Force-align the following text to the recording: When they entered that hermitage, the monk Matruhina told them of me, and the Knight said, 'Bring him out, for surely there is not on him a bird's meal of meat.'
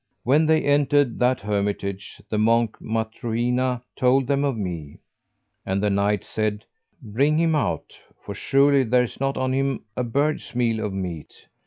When 0.23 0.47
they 0.47 0.63
entered 0.63 1.19
that 1.19 1.41
hermitage, 1.41 2.19
the 2.27 2.39
monk 2.39 2.75
Matruhina 2.81 3.83
told 3.95 4.25
them 4.25 4.43
of 4.43 4.57
me, 4.57 4.97
and 5.63 5.79
the 5.79 5.91
Knight 5.91 6.23
said, 6.23 6.65
'Bring 7.03 7.37
him 7.37 7.53
out, 7.53 7.93
for 8.25 8.33
surely 8.33 8.83
there 8.83 9.03
is 9.03 9.19
not 9.19 9.37
on 9.37 9.53
him 9.53 9.83
a 9.95 10.03
bird's 10.03 10.55
meal 10.55 10.83
of 10.83 10.91
meat.' 10.91 11.45